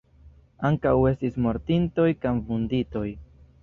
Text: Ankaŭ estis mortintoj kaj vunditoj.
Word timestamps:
Ankaŭ 0.69 0.93
estis 1.11 1.39
mortintoj 1.47 2.09
kaj 2.27 2.37
vunditoj. 2.53 3.09